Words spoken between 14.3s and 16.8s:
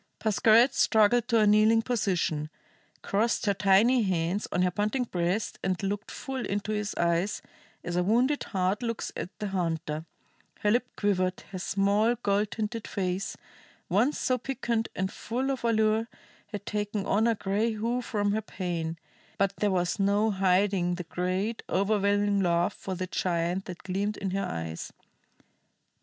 piquant and full of allure, had